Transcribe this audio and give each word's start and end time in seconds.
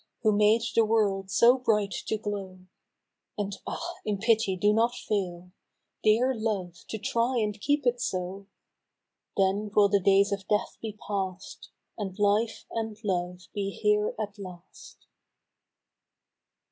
Who 0.23 0.35
made 0.35 0.63
the 0.73 0.83
world 0.83 1.29
so 1.29 1.59
bright 1.59 1.93
to 2.07 2.17
glow, 2.17 2.61
And 3.37 3.55
ah! 3.67 3.93
in 4.03 4.17
pity 4.17 4.55
do 4.57 4.73
not 4.73 4.95
fail 4.95 5.51
Dear 6.01 6.33
Love, 6.33 6.85
to 6.89 6.97
try 6.97 7.37
and 7.37 7.61
keep 7.61 7.85
it 7.85 8.01
so! 8.01 8.47
Then 9.37 9.69
will 9.75 9.89
the 9.89 9.99
days 10.03 10.31
of 10.31 10.47
Death 10.47 10.79
be 10.81 10.97
past. 11.07 11.69
And 11.99 12.17
Life 12.17 12.65
and 12.71 12.97
Love 13.03 13.41
be 13.53 13.69
here 13.69 14.15
at 14.19 14.39
last 14.39 15.05